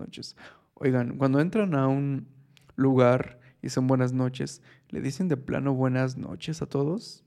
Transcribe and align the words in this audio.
noches. 0.00 0.36
Oigan, 0.74 1.16
cuando 1.16 1.38
entran 1.38 1.74
a 1.74 1.86
un 1.86 2.26
lugar 2.74 3.38
y 3.62 3.68
son 3.68 3.86
buenas 3.86 4.12
noches, 4.12 4.62
¿le 4.88 5.00
dicen 5.00 5.28
de 5.28 5.36
plano 5.36 5.74
buenas 5.74 6.16
noches 6.16 6.62
a 6.62 6.66
todos? 6.66 7.22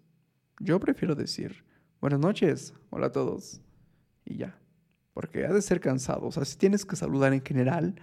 Yo 0.59 0.79
prefiero 0.79 1.15
decir 1.15 1.63
buenas 2.01 2.19
noches, 2.19 2.73
hola 2.89 3.07
a 3.07 3.11
todos. 3.11 3.61
Y 4.25 4.37
ya. 4.37 4.59
Porque 5.13 5.45
ha 5.45 5.53
de 5.53 5.61
ser 5.61 5.79
cansado. 5.79 6.25
O 6.25 6.31
sea, 6.31 6.43
si 6.43 6.57
tienes 6.57 6.85
que 6.85 6.95
saludar 6.95 7.33
en 7.33 7.41
general, 7.41 7.95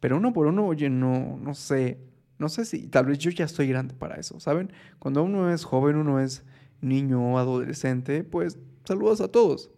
pero 0.00 0.16
uno 0.16 0.32
por 0.32 0.46
uno, 0.46 0.66
oye, 0.66 0.90
no, 0.90 1.38
no 1.38 1.54
sé. 1.54 1.98
No 2.38 2.48
sé 2.48 2.64
si 2.64 2.88
tal 2.88 3.06
vez 3.06 3.18
yo 3.18 3.30
ya 3.30 3.44
estoy 3.44 3.68
grande 3.68 3.94
para 3.94 4.16
eso, 4.16 4.40
¿saben? 4.40 4.72
Cuando 4.98 5.22
uno 5.22 5.52
es 5.52 5.64
joven, 5.64 5.96
uno 5.96 6.18
es 6.18 6.42
niño 6.80 7.34
o 7.34 7.38
adolescente, 7.38 8.24
pues 8.24 8.58
saludas 8.84 9.20
a 9.20 9.28
todos. 9.28 9.70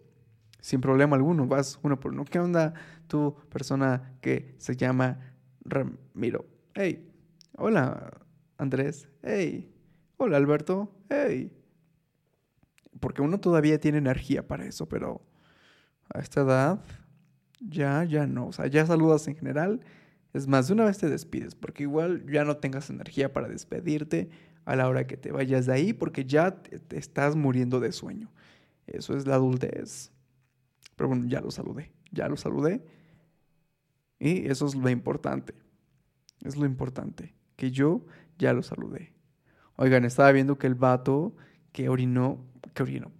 Sin 0.67 0.81
problema 0.81 1.15
alguno, 1.15 1.47
vas 1.47 1.79
uno 1.81 1.97
por 1.97 2.11
uno. 2.11 2.25
¿Qué 2.25 2.39
onda 2.39 2.73
tu 3.07 3.33
persona 3.47 4.17
que 4.19 4.53
se 4.57 4.75
llama 4.75 5.17
Ramiro? 5.61 6.45
Hey, 6.73 7.09
hola 7.53 8.11
Andrés. 8.57 9.07
Hey, 9.23 9.73
hola 10.17 10.35
Alberto. 10.35 10.91
Hey. 11.07 11.53
Porque 12.99 13.21
uno 13.21 13.39
todavía 13.39 13.79
tiene 13.79 13.99
energía 13.99 14.45
para 14.45 14.65
eso, 14.65 14.89
pero 14.89 15.21
a 16.13 16.19
esta 16.19 16.41
edad 16.41 16.83
ya, 17.61 18.03
ya 18.03 18.27
no. 18.27 18.47
O 18.47 18.51
sea, 18.51 18.67
ya 18.67 18.85
saludas 18.85 19.25
en 19.29 19.37
general. 19.37 19.79
Es 20.33 20.47
más, 20.47 20.67
de 20.67 20.73
una 20.73 20.83
vez 20.83 20.97
te 20.97 21.07
despides, 21.07 21.55
porque 21.55 21.83
igual 21.83 22.29
ya 22.29 22.43
no 22.43 22.57
tengas 22.57 22.89
energía 22.89 23.31
para 23.31 23.47
despedirte 23.47 24.31
a 24.65 24.75
la 24.75 24.89
hora 24.89 25.07
que 25.07 25.15
te 25.15 25.31
vayas 25.31 25.65
de 25.65 25.71
ahí, 25.71 25.93
porque 25.93 26.25
ya 26.25 26.61
te 26.61 26.97
estás 26.97 27.37
muriendo 27.37 27.79
de 27.79 27.93
sueño. 27.93 28.33
Eso 28.85 29.15
es 29.15 29.25
la 29.25 29.35
adultez. 29.35 30.11
Pero 30.97 31.07
bueno, 31.07 31.25
ya 31.27 31.39
lo 31.39 31.51
saludé, 31.51 31.93
ya 32.11 32.27
lo 32.27 32.35
saludé. 32.35 32.83
Y 34.19 34.47
eso 34.47 34.65
es 34.65 34.75
lo 34.75 34.89
importante. 34.89 35.53
Es 36.43 36.57
lo 36.57 36.65
importante, 36.65 37.33
que 37.55 37.71
yo 37.71 38.05
ya 38.37 38.51
lo 38.51 38.63
saludé. 38.63 39.13
Oigan, 39.77 40.03
estaba 40.03 40.31
viendo 40.31 40.57
que 40.57 40.67
el 40.67 40.75
vato 40.75 41.35
que 41.71 41.87
orinó, 41.87 42.43
que 42.73 42.83
orinó, 42.83 43.11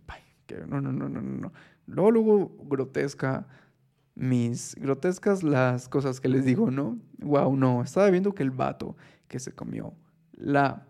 que 0.46 0.58
no, 0.66 0.82
no, 0.82 0.92
no, 0.92 1.08
no, 1.08 1.22
no. 1.22 1.54
Luego, 1.86 2.12
luego, 2.12 2.58
grotesca, 2.66 3.48
mis 4.16 4.76
grotescas 4.76 5.44
las 5.44 5.88
cosas 5.88 6.20
que 6.20 6.28
les 6.28 6.46
digo, 6.46 6.72
¿no? 6.72 7.00
Wow, 7.20 7.56
no. 7.56 7.84
Estaba 7.84 8.10
viendo 8.10 8.34
que 8.34 8.44
el 8.44 8.52
vato 8.52 8.98
que 9.28 9.40
se 9.40 9.54
comió 9.54 9.94
la 10.34 10.88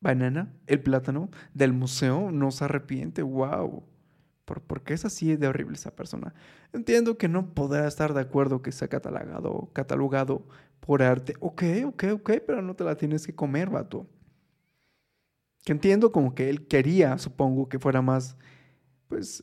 banana, 0.00 0.52
el 0.66 0.82
plátano 0.82 1.30
del 1.54 1.72
museo, 1.72 2.30
no 2.30 2.50
se 2.50 2.64
arrepiente. 2.64 3.22
Wow. 3.22 3.84
¿Por, 4.46 4.82
qué 4.82 4.94
es 4.94 5.04
así 5.04 5.36
de 5.36 5.48
horrible 5.48 5.74
esa 5.74 5.94
persona? 5.94 6.32
Entiendo 6.72 7.18
que 7.18 7.28
no 7.28 7.52
podrá 7.52 7.88
estar 7.88 8.14
de 8.14 8.20
acuerdo 8.20 8.62
que 8.62 8.70
sea 8.70 8.86
catalogado, 8.86 9.70
catalogado 9.72 10.46
por 10.78 11.02
arte. 11.02 11.34
Ok, 11.40 11.64
ok, 11.84 12.04
ok, 12.14 12.30
pero 12.46 12.62
no 12.62 12.76
te 12.76 12.84
la 12.84 12.96
tienes 12.96 13.26
que 13.26 13.34
comer, 13.34 13.70
vato. 13.70 14.06
Que 15.64 15.72
entiendo 15.72 16.12
como 16.12 16.32
que 16.36 16.48
él 16.48 16.68
quería, 16.68 17.18
supongo, 17.18 17.68
que 17.68 17.80
fuera 17.80 18.02
más, 18.02 18.36
pues, 19.08 19.42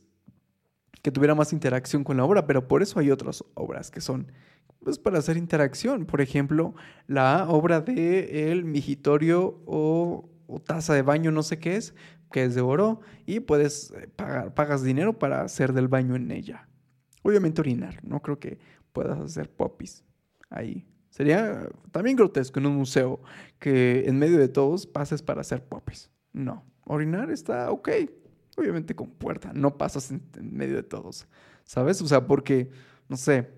que 1.01 1.11
tuviera 1.11 1.35
más 1.35 1.51
interacción 1.51 2.05
con 2.05 2.15
la 2.15 2.23
obra, 2.23 2.47
pero 2.47 2.69
por 2.69 2.81
eso 2.81 2.97
hay 2.97 3.11
otras 3.11 3.43
obras 3.55 3.91
que 3.91 3.99
son, 3.99 4.31
pues, 4.79 4.97
para 4.99 5.19
hacer 5.19 5.35
interacción. 5.35 6.05
Por 6.05 6.21
ejemplo, 6.21 6.75
la 7.07 7.49
obra 7.49 7.81
de 7.81 8.49
El 8.51 8.63
Migitorio 8.63 9.61
o, 9.65 10.29
o 10.47 10.59
Taza 10.61 10.93
de 10.93 11.01
Baño, 11.01 11.29
no 11.31 11.43
sé 11.43 11.59
qué 11.59 11.75
es, 11.75 11.93
que 12.33 12.43
es 12.43 12.55
de 12.55 12.61
oro, 12.61 12.99
y 13.27 13.41
puedes 13.41 13.91
eh, 13.91 14.07
pagar, 14.07 14.55
pagas 14.55 14.81
dinero 14.81 15.19
para 15.19 15.43
hacer 15.43 15.71
del 15.71 15.87
baño 15.87 16.15
en 16.15 16.31
ella. 16.31 16.67
Obviamente 17.21 17.61
orinar, 17.61 17.99
no 18.03 18.23
creo 18.23 18.39
que 18.39 18.57
puedas 18.91 19.19
hacer 19.19 19.51
popis 19.51 20.03
ahí. 20.49 20.83
Sería 21.11 21.69
también 21.91 22.15
grotesco 22.15 22.59
en 22.59 22.65
un 22.65 22.75
museo 22.75 23.21
que 23.59 24.05
en 24.07 24.17
medio 24.17 24.39
de 24.39 24.47
todos 24.47 24.87
pases 24.87 25.21
para 25.21 25.41
hacer 25.41 25.63
popis. 25.63 26.09
No, 26.33 26.65
orinar 26.85 27.29
está 27.29 27.69
ok, 27.69 27.89
obviamente 28.57 28.95
con 28.95 29.11
puerta, 29.11 29.51
no 29.53 29.77
pasas 29.77 30.09
en, 30.09 30.23
medio 30.41 30.75
de 30.75 30.83
todos, 30.83 31.27
¿sabes? 31.65 32.01
O 32.01 32.07
sea, 32.07 32.25
porque, 32.25 32.71
no 33.09 33.15
sé, 33.15 33.51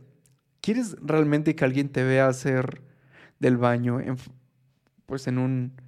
¿quieres 0.60 0.98
realmente 1.02 1.56
que 1.56 1.64
alguien 1.64 1.88
te 1.88 2.04
vea 2.04 2.28
hacer 2.28 2.82
del 3.40 3.56
baño 3.56 4.02
en, 4.02 4.18
pues 5.06 5.28
en 5.28 5.38
un, 5.38 5.82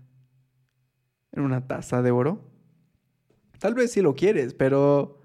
en 1.33 1.43
una 1.43 1.67
taza 1.67 2.01
de 2.01 2.11
oro? 2.11 2.55
Tal 3.59 3.73
vez 3.73 3.91
sí 3.91 4.01
lo 4.01 4.15
quieres, 4.15 4.53
pero 4.53 5.19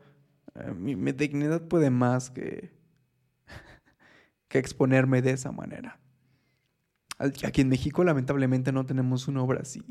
eh, 0.54 0.72
mi, 0.72 0.94
dignidad 1.12 1.62
puede 1.62 1.91
más 1.91 2.31
que, 2.31 2.70
que 4.48 4.59
exponerme 4.59 5.22
de 5.22 5.32
esa 5.32 5.53
manera. 5.53 5.98
Aquí 7.19 7.60
en 7.60 7.69
México 7.69 8.03
lamentablemente 8.03 8.72
no 8.72 8.84
tenemos 8.84 9.28
una 9.28 9.43
obra 9.43 9.60
así. 9.62 9.82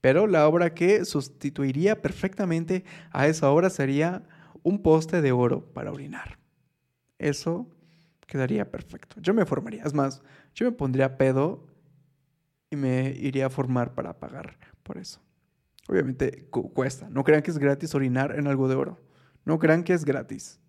Pero 0.00 0.26
la 0.26 0.46
obra 0.48 0.74
que 0.74 1.04
sustituiría 1.04 2.02
perfectamente 2.02 2.84
a 3.10 3.26
esa 3.26 3.50
obra 3.50 3.70
sería 3.70 4.24
un 4.62 4.82
poste 4.82 5.22
de 5.22 5.32
oro 5.32 5.72
para 5.72 5.92
orinar. 5.92 6.38
Eso 7.18 7.70
quedaría 8.26 8.70
perfecto. 8.70 9.16
Yo 9.20 9.32
me 9.32 9.46
formaría. 9.46 9.84
Es 9.84 9.94
más, 9.94 10.22
yo 10.54 10.66
me 10.66 10.72
pondría 10.72 11.16
pedo 11.16 11.66
y 12.70 12.76
me 12.76 13.10
iría 13.10 13.46
a 13.46 13.50
formar 13.50 13.94
para 13.94 14.18
pagar 14.18 14.58
por 14.82 14.98
eso. 14.98 15.20
Obviamente 15.88 16.46
cuesta. 16.50 17.08
No 17.10 17.24
crean 17.24 17.42
que 17.42 17.50
es 17.50 17.58
gratis 17.58 17.94
orinar 17.94 18.38
en 18.38 18.46
algo 18.46 18.68
de 18.68 18.74
oro. 18.74 19.00
No 19.44 19.58
crean 19.58 19.84
que 19.84 19.92
es 19.92 20.04
gratis. 20.04 20.60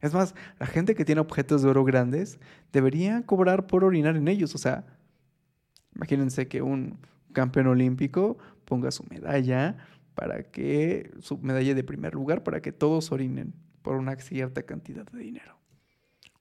Es 0.00 0.12
más, 0.12 0.34
la 0.58 0.66
gente 0.66 0.94
que 0.94 1.04
tiene 1.04 1.22
objetos 1.22 1.62
de 1.62 1.68
oro 1.70 1.84
grandes 1.84 2.38
debería 2.72 3.22
cobrar 3.24 3.66
por 3.66 3.84
orinar 3.84 4.16
en 4.16 4.28
ellos. 4.28 4.54
O 4.54 4.58
sea, 4.58 4.84
imagínense 5.94 6.46
que 6.46 6.60
un 6.60 6.98
campeón 7.32 7.68
olímpico 7.68 8.36
ponga 8.66 8.90
su 8.90 9.04
medalla 9.04 9.78
para 10.14 10.42
que, 10.42 11.10
su 11.20 11.38
medalla 11.38 11.74
de 11.74 11.84
primer 11.84 12.14
lugar, 12.14 12.42
para 12.42 12.60
que 12.60 12.72
todos 12.72 13.12
orinen 13.12 13.54
por 13.82 13.96
una 13.96 14.16
cierta 14.16 14.62
cantidad 14.62 15.06
de 15.06 15.18
dinero. 15.18 15.58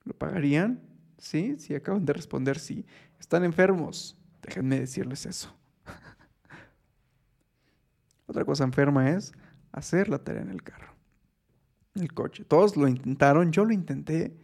¿Lo 0.03 0.13
pagarían? 0.13 0.81
Sí, 1.17 1.55
sí, 1.57 1.73
acaban 1.73 2.05
de 2.05 2.13
responder 2.13 2.59
sí. 2.59 2.85
Están 3.19 3.45
enfermos. 3.45 4.17
Déjenme 4.41 4.79
decirles 4.79 5.25
eso. 5.25 5.55
Otra 8.33 8.45
cosa 8.45 8.63
enferma 8.63 9.11
es 9.11 9.31
hacer 9.71 10.09
la 10.09 10.19
tarea 10.19 10.41
en 10.41 10.49
el 10.49 10.63
carro, 10.63 10.93
en 11.95 12.03
el 12.03 12.13
coche. 12.13 12.43
Todos 12.43 12.75
lo 12.75 12.87
intentaron, 12.87 13.51
yo 13.51 13.63
lo 13.63 13.73
intenté. 13.73 14.35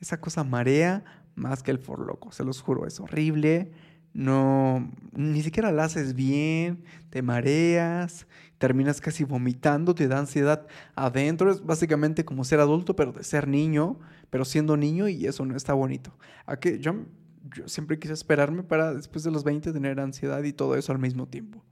Esa 0.00 0.20
cosa 0.20 0.44
marea 0.44 1.04
más 1.34 1.62
que 1.62 1.70
el 1.70 1.78
forloco, 1.78 2.32
se 2.32 2.44
los 2.44 2.60
juro, 2.60 2.86
es 2.86 3.00
horrible 3.00 3.72
no, 4.12 4.90
ni 5.12 5.42
siquiera 5.42 5.70
la 5.70 5.84
haces 5.84 6.14
bien, 6.14 6.82
te 7.10 7.22
mareas, 7.22 8.26
terminas 8.58 9.00
casi 9.00 9.22
vomitando, 9.24 9.94
te 9.94 10.08
da 10.08 10.18
ansiedad 10.18 10.66
adentro. 10.96 11.50
Es 11.50 11.64
básicamente 11.64 12.24
como 12.24 12.44
ser 12.44 12.60
adulto, 12.60 12.96
pero 12.96 13.12
de 13.12 13.22
ser 13.22 13.46
niño, 13.46 14.00
pero 14.28 14.44
siendo 14.44 14.76
niño 14.76 15.08
y 15.08 15.26
eso 15.26 15.44
no 15.44 15.56
está 15.56 15.74
bonito. 15.74 16.16
¿A 16.46 16.58
yo, 16.58 17.06
yo 17.54 17.68
siempre 17.68 17.98
quise 17.98 18.14
esperarme 18.14 18.64
para 18.64 18.94
después 18.94 19.22
de 19.22 19.30
los 19.30 19.44
20 19.44 19.72
tener 19.72 20.00
ansiedad 20.00 20.42
y 20.42 20.52
todo 20.52 20.74
eso 20.74 20.92
al 20.92 20.98
mismo 20.98 21.28
tiempo. 21.28 21.64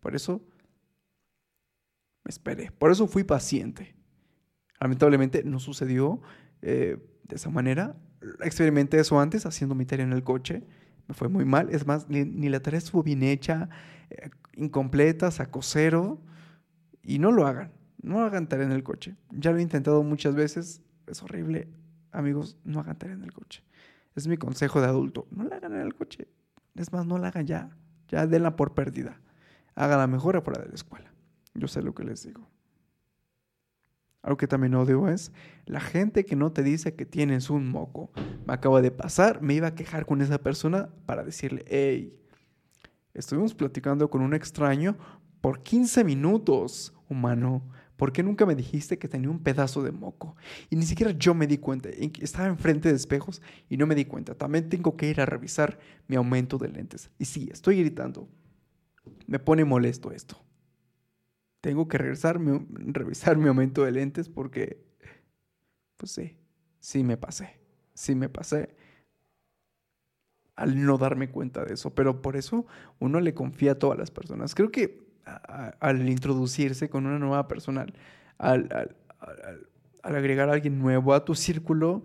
Por 0.00 0.16
eso 0.16 0.40
me 2.24 2.28
esperé, 2.28 2.70
por 2.70 2.90
eso 2.90 3.06
fui 3.06 3.24
paciente. 3.24 3.94
Lamentablemente 4.80 5.42
no 5.44 5.58
sucedió 5.58 6.20
eh, 6.62 6.96
de 7.24 7.36
esa 7.36 7.50
manera. 7.50 7.96
Experimenté 8.42 8.98
eso 8.98 9.20
antes 9.20 9.46
haciendo 9.46 9.74
mi 9.74 9.84
tarea 9.86 10.06
en 10.06 10.12
el 10.12 10.22
coche 10.22 10.64
me 11.10 11.14
fue 11.14 11.28
muy 11.28 11.44
mal. 11.44 11.70
Es 11.70 11.88
más, 11.88 12.08
ni, 12.08 12.48
la 12.48 12.60
tarea 12.60 12.78
estuvo 12.78 13.02
bien 13.02 13.24
hecha, 13.24 13.68
eh, 14.10 14.30
incompleta, 14.54 15.32
sacó 15.32 15.60
cero. 15.60 16.20
Y 17.02 17.18
no 17.18 17.32
lo 17.32 17.48
hagan, 17.48 17.72
no 18.00 18.22
hagan 18.22 18.48
tarea 18.48 18.66
en 18.66 18.72
el 18.72 18.84
coche. 18.84 19.16
Ya 19.30 19.50
lo 19.50 19.58
he 19.58 19.62
intentado 19.62 20.04
muchas 20.04 20.36
veces, 20.36 20.82
es 21.08 21.22
horrible. 21.22 21.68
Amigos, 22.12 22.58
no 22.64 22.78
hagan 22.78 22.96
tarea 22.96 23.16
en 23.16 23.24
el 23.24 23.32
coche. 23.32 23.64
Es 24.14 24.28
mi 24.28 24.36
consejo 24.36 24.80
de 24.80 24.86
adulto, 24.86 25.26
no 25.32 25.42
la 25.42 25.56
hagan 25.56 25.74
en 25.74 25.80
el 25.80 25.94
coche. 25.94 26.28
Es 26.76 26.92
más, 26.92 27.06
no 27.06 27.18
la 27.18 27.28
hagan 27.28 27.44
ya, 27.44 27.76
ya 28.06 28.28
denla 28.28 28.54
por 28.54 28.74
pérdida. 28.74 29.20
la 29.74 30.06
mejor 30.06 30.36
afuera 30.36 30.62
de 30.62 30.68
la 30.68 30.74
escuela. 30.74 31.12
Yo 31.54 31.68
sé 31.68 31.82
lo 31.82 31.94
que 31.94 32.04
les 32.04 32.22
digo. 32.24 32.48
Algo 34.22 34.36
que 34.36 34.46
también 34.46 34.74
odio 34.74 35.08
es 35.08 35.32
la 35.64 35.80
gente 35.80 36.24
que 36.24 36.36
no 36.36 36.52
te 36.52 36.62
dice 36.62 36.94
que 36.94 37.06
tienes 37.06 37.48
un 37.48 37.68
moco. 37.68 38.10
Me 38.46 38.52
acaba 38.52 38.82
de 38.82 38.90
pasar, 38.90 39.40
me 39.40 39.54
iba 39.54 39.68
a 39.68 39.74
quejar 39.74 40.04
con 40.04 40.20
esa 40.20 40.38
persona 40.38 40.90
para 41.06 41.24
decirle, 41.24 41.64
hey, 41.68 42.14
estuvimos 43.14 43.54
platicando 43.54 44.10
con 44.10 44.20
un 44.20 44.34
extraño 44.34 44.98
por 45.40 45.62
15 45.62 46.04
minutos, 46.04 46.94
humano. 47.08 47.62
¿Por 47.96 48.12
qué 48.12 48.22
nunca 48.22 48.46
me 48.46 48.54
dijiste 48.54 48.98
que 48.98 49.08
tenía 49.08 49.30
un 49.30 49.42
pedazo 49.42 49.82
de 49.82 49.92
moco? 49.92 50.36
Y 50.70 50.76
ni 50.76 50.84
siquiera 50.84 51.12
yo 51.12 51.34
me 51.34 51.46
di 51.46 51.58
cuenta. 51.58 51.88
Estaba 51.88 52.48
enfrente 52.48 52.88
de 52.88 52.96
espejos 52.96 53.42
y 53.68 53.76
no 53.76 53.86
me 53.86 53.94
di 53.94 54.04
cuenta. 54.04 54.34
También 54.34 54.68
tengo 54.68 54.96
que 54.96 55.08
ir 55.08 55.20
a 55.20 55.26
revisar 55.26 55.78
mi 56.08 56.16
aumento 56.16 56.56
de 56.58 56.68
lentes. 56.68 57.10
Y 57.18 57.26
sí, 57.26 57.48
estoy 57.52 57.78
gritando. 57.78 58.28
Me 59.26 59.38
pone 59.38 59.64
molesto 59.64 60.12
esto. 60.12 60.42
Tengo 61.60 61.88
que 61.88 61.98
regresar, 61.98 62.38
revisar 62.70 63.36
mi 63.36 63.48
aumento 63.48 63.84
de 63.84 63.92
lentes 63.92 64.28
porque, 64.28 64.82
pues 65.96 66.12
sí, 66.12 66.36
sí 66.78 67.04
me 67.04 67.16
pasé, 67.16 67.60
sí 67.94 68.14
me 68.14 68.28
pasé 68.28 68.74
al 70.56 70.84
no 70.84 70.98
darme 70.98 71.30
cuenta 71.30 71.64
de 71.64 71.74
eso. 71.74 71.94
Pero 71.94 72.20
por 72.20 72.36
eso 72.36 72.66
uno 72.98 73.20
le 73.20 73.34
confía 73.34 73.72
a 73.72 73.78
todas 73.78 73.98
las 73.98 74.10
personas. 74.10 74.54
Creo 74.54 74.70
que 74.70 75.00
al 75.80 76.08
introducirse 76.08 76.88
con 76.90 77.06
una 77.06 77.18
nueva 77.18 77.48
persona, 77.48 77.86
al, 78.38 78.94
agregar 80.02 80.48
a 80.48 80.52
alguien 80.52 80.78
nuevo 80.78 81.14
a 81.14 81.24
tu 81.24 81.34
círculo 81.34 82.04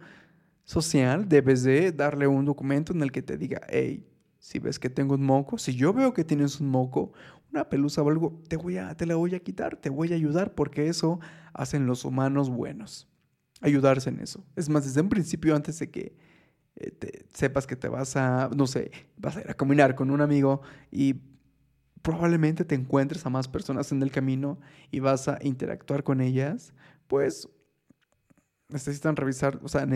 social, 0.64 1.28
debes 1.28 1.64
de 1.64 1.92
darle 1.92 2.28
un 2.28 2.46
documento 2.46 2.94
en 2.94 3.02
el 3.02 3.12
que 3.12 3.22
te 3.22 3.38
diga, 3.38 3.62
hey, 3.70 4.06
si 4.46 4.60
ves 4.60 4.78
que 4.78 4.92
tengo 4.92 5.16
un 5.16 5.24
moco, 5.24 5.58
si 5.58 5.76
yo 5.76 5.92
veo 5.92 6.14
que 6.14 6.24
tienes 6.24 6.60
un 6.62 6.70
moco, 6.70 7.14
una 7.52 7.68
pelusa 7.68 8.04
o 8.04 8.10
algo, 8.12 8.44
te, 8.48 8.58
voy 8.58 8.78
a, 8.78 8.96
te 8.96 9.08
la 9.08 9.16
voy 9.16 9.34
a 9.34 9.40
quitar, 9.40 9.76
te 9.76 9.90
voy 9.90 10.14
a 10.14 10.16
ayudar, 10.16 10.54
porque 10.54 10.88
eso 10.88 11.20
hacen 11.52 11.88
los 11.88 12.06
humanos 12.06 12.52
buenos. 12.52 13.10
Ayudarse 13.60 14.10
en 14.10 14.20
eso. 14.20 14.46
Es 14.56 14.70
más, 14.70 14.86
desde 14.86 15.02
un 15.02 15.10
principio, 15.10 15.56
antes 15.56 15.80
de 15.80 15.90
que 15.90 16.16
eh, 16.76 17.26
sepas 17.34 17.66
que 17.66 17.76
te 17.76 17.88
vas 17.88 18.16
a, 18.18 18.52
no 18.56 18.68
sé, 18.68 18.92
vas 19.18 19.36
a 19.36 19.42
ir 19.42 19.50
a 19.50 19.56
caminar 19.56 19.96
con 19.96 20.12
un 20.12 20.22
amigo 20.22 20.62
y 20.92 21.16
probablemente 22.04 22.66
te 22.66 22.76
encuentres 22.76 23.26
a 23.26 23.32
más 23.32 23.48
personas 23.48 23.92
en 23.92 24.04
el 24.04 24.12
camino 24.12 24.60
y 24.92 25.00
vas 25.00 25.28
a 25.28 25.40
interactuar 25.42 26.04
con 26.04 26.22
ellas, 26.22 26.76
pues 27.08 27.50
necesitan 28.70 29.16
revisar, 29.16 29.60
o 29.64 29.68
sea, 29.68 29.88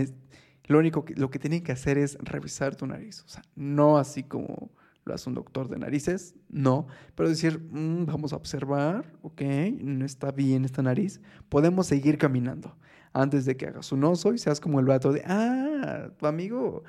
lo 0.70 0.78
único 0.80 1.04
que, 1.04 1.16
lo 1.16 1.30
que 1.30 1.40
tienen 1.40 1.64
que 1.64 1.72
hacer 1.72 1.98
es 1.98 2.18
revisar 2.22 2.76
tu 2.76 2.86
nariz, 2.86 3.24
o 3.26 3.28
sea, 3.28 3.42
no 3.56 3.98
así 3.98 4.24
como 4.24 4.72
lo 5.04 5.16
hace 5.16 5.28
un 5.28 5.34
doctor 5.34 5.68
de 5.68 5.80
narices, 5.80 6.36
no, 6.48 6.86
pero 7.16 7.28
decir, 7.28 7.60
mm, 7.60 8.06
vamos 8.06 8.32
a 8.34 8.36
observar, 8.36 9.12
ok, 9.24 9.42
no 9.82 10.06
está 10.06 10.32
bien 10.32 10.66
esta 10.66 10.84
nariz, 10.84 11.22
podemos 11.50 11.88
seguir 11.88 12.20
caminando 12.20 12.78
antes 13.14 13.46
de 13.46 13.58
que 13.58 13.66
hagas 13.66 13.92
un 13.92 14.04
oso 14.04 14.32
y 14.32 14.38
seas 14.38 14.60
como 14.60 14.80
el 14.80 14.86
vato 14.86 15.12
de, 15.12 15.24
ah, 15.26 16.12
tu 16.18 16.28
amigo, 16.28 16.84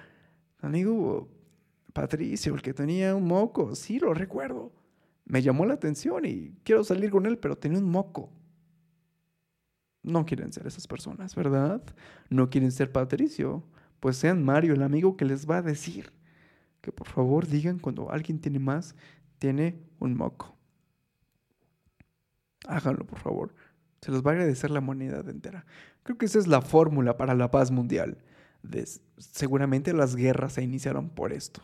tu 0.58 0.66
amigo 0.66 1.28
Patricio, 1.94 2.54
el 2.54 2.60
que 2.60 2.74
tenía 2.74 3.16
un 3.16 3.26
moco, 3.26 3.74
sí, 3.74 3.98
lo 3.98 4.12
recuerdo. 4.12 4.72
Me 5.24 5.40
llamó 5.40 5.64
la 5.64 5.74
atención 5.74 6.26
y 6.26 6.54
quiero 6.64 6.84
salir 6.84 7.10
con 7.10 7.24
él, 7.24 7.38
pero 7.38 7.56
tenía 7.56 7.78
un 7.78 7.88
moco. 7.88 8.30
No 10.02 10.24
quieren 10.24 10.52
ser 10.52 10.66
esas 10.66 10.86
personas, 10.86 11.34
¿verdad? 11.34 11.82
No 12.30 12.48
quieren 12.48 12.72
ser 12.72 12.90
Patricio. 12.90 13.64
Pues 14.00 14.16
sean 14.16 14.42
Mario, 14.42 14.74
el 14.74 14.82
amigo 14.82 15.16
que 15.16 15.26
les 15.26 15.48
va 15.48 15.58
a 15.58 15.62
decir 15.62 16.12
que 16.80 16.92
por 16.92 17.08
favor 17.08 17.46
digan 17.46 17.78
cuando 17.78 18.10
alguien 18.10 18.40
tiene 18.40 18.58
más, 18.58 18.94
tiene 19.38 19.82
un 19.98 20.16
moco. 20.16 20.56
Háganlo, 22.66 23.06
por 23.06 23.18
favor. 23.18 23.54
Se 24.00 24.10
los 24.10 24.24
va 24.24 24.30
a 24.30 24.34
agradecer 24.34 24.70
la 24.70 24.80
moneda 24.80 25.20
entera. 25.30 25.66
Creo 26.02 26.16
que 26.16 26.26
esa 26.26 26.38
es 26.38 26.46
la 26.46 26.62
fórmula 26.62 27.16
para 27.16 27.34
la 27.34 27.50
paz 27.50 27.70
mundial. 27.70 28.18
seguramente 29.18 29.92
las 29.92 30.16
guerras 30.16 30.54
se 30.54 30.62
iniciaron 30.62 31.10
por 31.10 31.32
esto. 31.32 31.62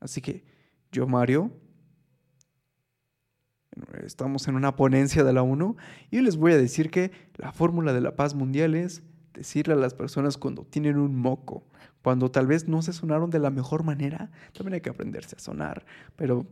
Así 0.00 0.20
que 0.20 0.44
yo, 0.90 1.06
Mario, 1.06 1.52
estamos 4.04 4.48
en 4.48 4.56
una 4.56 4.76
ponencia 4.76 5.24
de 5.24 5.32
la 5.32 5.42
ONU 5.42 5.76
y 6.10 6.20
les 6.20 6.36
voy 6.36 6.52
a 6.52 6.56
decir 6.56 6.90
que 6.90 7.12
la 7.36 7.52
fórmula 7.52 7.92
de 7.92 8.00
la 8.00 8.16
paz 8.16 8.34
mundial 8.34 8.74
es 8.74 9.02
decirle 9.32 9.74
a 9.74 9.76
las 9.76 9.94
personas 9.94 10.38
cuando 10.38 10.64
tienen 10.64 10.98
un 10.98 11.16
moco, 11.16 11.66
cuando 12.02 12.30
tal 12.30 12.46
vez 12.46 12.68
no 12.68 12.82
se 12.82 12.92
sonaron 12.92 13.30
de 13.30 13.38
la 13.38 13.50
mejor 13.50 13.84
manera, 13.84 14.30
también 14.52 14.74
hay 14.74 14.80
que 14.80 14.90
aprenderse 14.90 15.36
a 15.36 15.38
sonar, 15.38 15.84
pero 16.16 16.46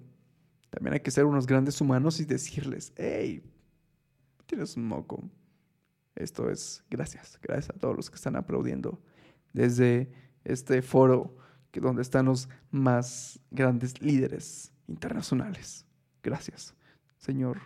también 0.71 0.95
hay 0.95 1.01
que 1.01 1.11
ser 1.11 1.25
unos 1.25 1.47
grandes 1.47 1.81
humanos 1.81 2.21
y 2.21 2.25
decirles, 2.25 2.93
hey, 2.97 3.43
tienes 4.47 4.77
un 4.77 4.87
moco. 4.87 5.23
Esto 6.15 6.51
es 6.51 6.85
gracias, 6.91 7.39
gracias 7.43 7.71
a 7.71 7.79
todos 7.79 7.97
los 7.97 8.11
que 8.11 8.17
están 8.17 8.37
aplaudiendo 8.37 9.01
desde 9.53 10.13
este 10.45 10.83
foro 10.83 11.37
que 11.71 11.81
donde 11.81 12.03
están 12.03 12.27
los 12.27 12.49
más 12.71 13.41
grandes 13.51 14.01
líderes 14.01 14.73
internacionales. 14.87 15.87
Gracias, 16.23 16.75
señor, 17.25 17.59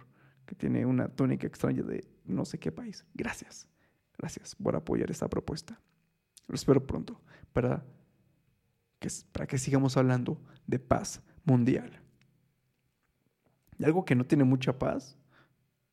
que 0.46 0.54
tiene 0.54 0.86
una 0.86 1.08
túnica 1.08 1.46
extraña 1.46 1.82
de 1.82 2.06
no 2.24 2.44
sé 2.44 2.58
qué 2.58 2.70
país. 2.70 3.04
Gracias, 3.14 3.68
gracias 4.16 4.54
por 4.54 4.76
apoyar 4.76 5.10
esta 5.10 5.28
propuesta. 5.28 5.80
Lo 6.46 6.54
espero 6.54 6.86
pronto 6.86 7.20
para 7.52 7.84
que, 9.00 9.08
para 9.32 9.46
que 9.46 9.58
sigamos 9.58 9.96
hablando 9.96 10.40
de 10.66 10.78
paz 10.78 11.20
mundial. 11.44 12.00
Y 13.78 13.84
algo 13.84 14.04
que 14.04 14.14
no 14.14 14.24
tiene 14.24 14.44
mucha 14.44 14.78
paz 14.78 15.18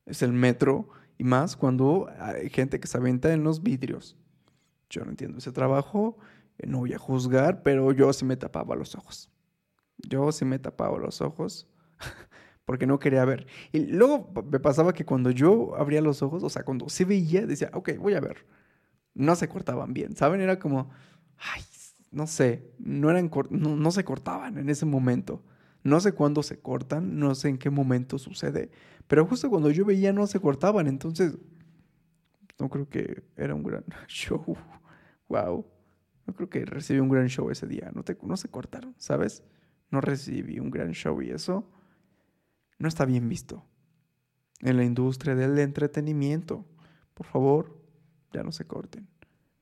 es 0.06 0.22
el 0.22 0.32
metro 0.32 0.90
y 1.18 1.24
más 1.24 1.58
cuando 1.58 2.08
hay 2.20 2.50
gente 2.50 2.80
que 2.80 2.88
se 2.88 2.98
aventa 2.98 3.34
en 3.34 3.44
los 3.44 3.64
vidrios. 3.64 4.16
Yo 4.90 5.04
no 5.04 5.10
entiendo 5.10 5.40
ese 5.40 5.52
trabajo, 5.52 6.18
eh, 6.60 6.68
no 6.68 6.80
voy 6.80 6.94
a 6.94 7.00
juzgar, 7.00 7.64
pero 7.64 7.92
yo 7.92 8.14
sí 8.14 8.26
me 8.26 8.38
tapaba 8.38 8.76
los 8.76 8.96
ojos. 8.96 9.30
Yo 9.98 10.32
sí 10.32 10.46
me 10.46 10.60
tapaba 10.60 10.98
los 11.00 11.22
ojos 11.22 11.68
porque 12.66 12.88
no 12.88 13.00
quería 13.00 13.24
ver. 13.26 13.48
Y 13.72 13.86
luego 13.86 14.32
me 14.52 14.60
pasaba 14.60 14.94
que 14.94 15.06
cuando 15.06 15.32
yo 15.32 15.76
abría 15.78 16.02
los 16.02 16.22
ojos, 16.22 16.44
o 16.44 16.50
sea, 16.50 16.64
cuando 16.64 16.90
sí 16.90 17.04
veía, 17.04 17.46
decía, 17.46 17.70
ok, 17.74 17.98
voy 17.98 18.16
a 18.16 18.20
ver. 18.20 18.46
No 19.14 19.36
se 19.36 19.48
cortaban 19.48 19.94
bien, 19.94 20.16
¿saben? 20.16 20.42
Era 20.42 20.60
como, 20.60 20.90
ay, 21.38 21.62
no 22.12 22.28
sé, 22.28 22.74
no, 22.80 23.10
eran, 23.10 23.32
no 23.50 23.92
se 23.92 24.04
cortaban 24.04 24.58
en 24.58 24.70
ese 24.70 24.86
momento. 24.86 25.44
No 25.84 26.00
sé 26.00 26.14
cuándo 26.14 26.42
se 26.44 26.60
cortan, 26.60 27.20
no 27.20 27.36
sé 27.36 27.50
en 27.50 27.58
qué 27.58 27.70
momento 27.70 28.18
sucede, 28.18 28.72
pero 29.08 29.26
justo 29.26 29.50
cuando 29.52 29.70
yo 29.70 29.86
veía 29.86 30.12
no 30.14 30.26
se 30.26 30.40
cortaban, 30.40 30.88
entonces 30.88 31.38
no 32.58 32.70
creo 32.70 32.90
que 32.90 33.24
era 33.38 33.54
un 33.54 33.64
gran 33.64 33.84
show. 34.08 34.58
Wow. 35.28 35.66
No 36.26 36.34
creo 36.34 36.50
que 36.50 36.66
recibí 36.66 37.00
un 37.00 37.10
gran 37.10 37.28
show 37.28 37.52
ese 37.52 37.68
día. 37.68 37.92
No, 37.94 38.04
te, 38.04 38.18
no 38.24 38.36
se 38.36 38.50
cortaron, 38.50 38.96
¿sabes? 38.98 39.44
No 39.92 40.02
recibí 40.02 40.60
un 40.60 40.72
gran 40.72 40.92
show 40.94 41.22
y 41.22 41.30
eso 41.30 41.70
no 42.77 42.88
está 42.88 43.06
bien 43.06 43.30
visto. 43.30 43.66
En 44.62 44.77
la 44.77 44.83
industria 44.83 45.36
del 45.36 45.57
entretenimiento, 45.60 46.66
por 47.13 47.25
favor, 47.25 47.81
ya 48.31 48.44
no 48.44 48.51
se 48.51 48.66
corten. 48.66 49.07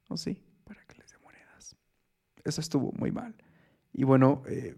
¿O 0.10 0.18
sí? 0.18 0.44
Para 0.64 0.84
que 0.86 0.98
les 0.98 1.12
dé 1.12 1.18
monedas. 1.20 1.76
Eso 2.44 2.62
estuvo 2.62 2.92
muy 2.94 3.12
mal. 3.12 3.36
Y 3.92 4.04
bueno, 4.04 4.44
eh, 4.48 4.76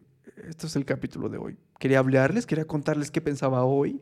esto 0.48 0.68
es 0.68 0.75
el 0.75 0.86
capítulo 0.86 1.30
de 1.30 1.38
hoy. 1.38 1.58
Quería 1.80 2.00
hablarles, 2.00 2.46
quería 2.46 2.65
contarles 2.65 3.12
qué 3.12 3.22
pensaba 3.22 3.63
hoy. 3.63 4.01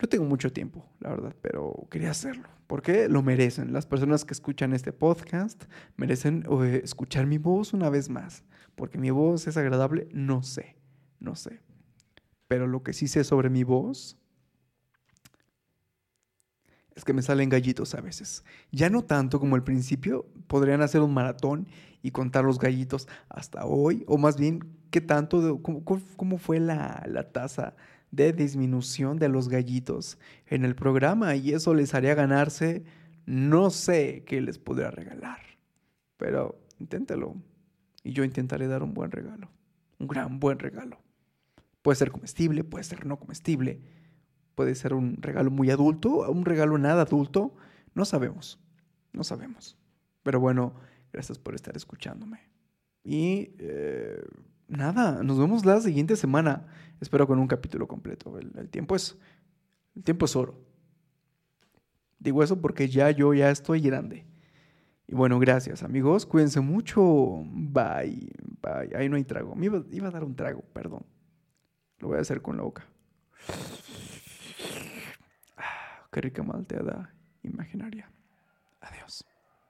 No 0.00 0.08
tengo 0.08 0.24
mucho 0.24 0.52
tiempo, 0.52 0.88
la 1.00 1.10
verdad, 1.10 1.36
pero 1.40 1.86
quería 1.90 2.10
hacerlo. 2.10 2.48
Porque 2.66 3.08
lo 3.08 3.22
merecen. 3.22 3.72
Las 3.72 3.86
personas 3.86 4.24
que 4.24 4.34
escuchan 4.34 4.72
este 4.72 4.92
podcast 4.92 5.64
merecen 5.96 6.44
eh, 6.64 6.80
escuchar 6.82 7.26
mi 7.26 7.38
voz 7.38 7.72
una 7.72 7.90
vez 7.90 8.08
más. 8.08 8.44
Porque 8.74 8.98
mi 8.98 9.10
voz 9.10 9.46
es 9.46 9.56
agradable, 9.56 10.08
no 10.12 10.42
sé, 10.42 10.76
no 11.20 11.36
sé. 11.36 11.60
Pero 12.52 12.66
lo 12.66 12.82
que 12.82 12.92
sí 12.92 13.08
sé 13.08 13.24
sobre 13.24 13.48
mi 13.48 13.64
voz 13.64 14.18
es 16.94 17.02
que 17.02 17.14
me 17.14 17.22
salen 17.22 17.48
gallitos 17.48 17.94
a 17.94 18.02
veces. 18.02 18.44
Ya 18.70 18.90
no 18.90 19.04
tanto 19.04 19.40
como 19.40 19.56
al 19.56 19.64
principio, 19.64 20.26
podrían 20.48 20.82
hacer 20.82 21.00
un 21.00 21.14
maratón 21.14 21.66
y 22.02 22.10
contar 22.10 22.44
los 22.44 22.58
gallitos 22.58 23.08
hasta 23.30 23.64
hoy, 23.64 24.04
o 24.06 24.18
más 24.18 24.36
bien, 24.36 24.60
¿qué 24.90 25.00
tanto, 25.00 25.62
cómo, 25.62 26.36
fue 26.36 26.60
la, 26.60 27.02
la, 27.08 27.32
tasa 27.32 27.74
de 28.10 28.34
disminución 28.34 29.18
de 29.18 29.30
los 29.30 29.48
gallitos 29.48 30.18
en 30.46 30.66
el 30.66 30.74
programa? 30.74 31.34
Y 31.34 31.52
eso 31.52 31.72
les 31.72 31.94
haría 31.94 32.14
ganarse, 32.14 32.84
no 33.24 33.70
sé 33.70 34.24
qué 34.26 34.42
les 34.42 34.58
podría 34.58 34.90
regalar, 34.90 35.40
pero 36.18 36.60
inténtelo. 36.78 37.34
Y 38.04 38.12
yo 38.12 38.24
intentaré 38.24 38.66
dar 38.66 38.82
un 38.82 38.92
buen 38.92 39.10
regalo, 39.10 39.48
un 39.98 40.06
gran 40.06 40.38
buen 40.38 40.58
regalo. 40.58 41.01
Puede 41.82 41.96
ser 41.96 42.10
comestible, 42.10 42.64
puede 42.64 42.84
ser 42.84 43.06
no 43.06 43.18
comestible 43.18 43.82
Puede 44.54 44.74
ser 44.74 44.94
un 44.94 45.16
regalo 45.20 45.50
muy 45.50 45.70
adulto, 45.70 46.30
un 46.30 46.44
regalo 46.44 46.76
nada 46.78 47.02
adulto. 47.02 47.54
No 47.94 48.04
sabemos, 48.04 48.58
no 49.12 49.24
sabemos. 49.24 49.78
Pero 50.22 50.40
bueno, 50.40 50.74
gracias 51.12 51.38
por 51.38 51.54
estar 51.54 51.76
escuchándome. 51.76 52.40
Y 53.02 53.54
eh, 53.58 54.22
nada, 54.68 55.22
nos 55.22 55.38
vemos 55.38 55.64
la 55.64 55.80
siguiente 55.80 56.16
semana. 56.16 56.66
Espero 57.00 57.26
con 57.26 57.38
un 57.38 57.48
capítulo 57.48 57.88
completo. 57.88 58.38
El, 58.38 58.68
tiempo 58.68 58.94
es, 58.94 59.16
el 59.96 60.04
tiempo 60.04 60.26
es 60.26 60.36
oro. 60.36 60.60
Digo 62.18 62.42
eso 62.42 62.60
porque 62.60 62.88
ya 62.88 63.10
yo 63.10 63.32
ya 63.32 63.50
estoy 63.50 63.80
grande. 63.80 64.26
Y 65.08 65.14
bueno, 65.14 65.38
gracias 65.38 65.82
amigos. 65.82 66.26
Cuídense 66.26 66.60
mucho. 66.60 67.42
Bye. 67.46 68.30
Bye. 68.60 68.94
Ahí 68.96 69.08
no 69.08 69.16
hay 69.16 69.24
trago. 69.24 69.56
Me 69.56 69.66
iba, 69.66 69.82
iba 69.90 70.08
a 70.08 70.12
dar 70.12 70.24
un 70.24 70.36
trago, 70.36 70.62
perdón. 70.72 71.04
Lo 72.02 72.08
voy 72.08 72.18
a 72.18 72.22
hacer 72.22 72.42
con 72.42 72.56
la 72.56 72.64
boca. 72.64 72.84
Qué 76.10 76.20
rica 76.20 76.42
malteada 76.42 77.14
imaginaria. 77.44 78.10
Adiós. 78.80 79.24